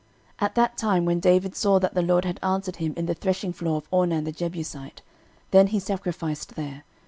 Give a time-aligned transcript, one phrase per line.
[0.39, 3.13] 13:021:028 At that time when David saw that the LORD had answered him in the
[3.13, 5.03] threshingfloor of Ornan the Jebusite,
[5.51, 6.83] then he sacrificed there.